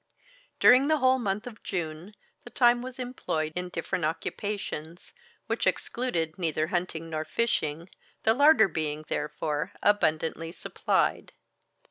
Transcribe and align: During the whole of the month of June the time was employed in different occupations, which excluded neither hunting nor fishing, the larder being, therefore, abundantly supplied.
During 0.59 0.87
the 0.87 0.97
whole 0.97 1.17
of 1.17 1.19
the 1.19 1.23
month 1.25 1.45
of 1.45 1.61
June 1.61 2.15
the 2.43 2.49
time 2.49 2.81
was 2.81 2.97
employed 2.97 3.53
in 3.55 3.69
different 3.69 4.03
occupations, 4.03 5.13
which 5.45 5.67
excluded 5.67 6.39
neither 6.39 6.65
hunting 6.73 7.07
nor 7.11 7.23
fishing, 7.23 7.87
the 8.23 8.33
larder 8.33 8.67
being, 8.67 9.05
therefore, 9.09 9.73
abundantly 9.83 10.51
supplied. 10.53 11.33